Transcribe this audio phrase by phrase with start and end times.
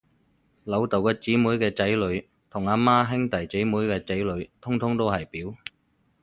[0.63, 5.55] 老豆嘅姐妹嘅仔女，同阿媽嘅兄弟姐妹嘅仔女，通通都係表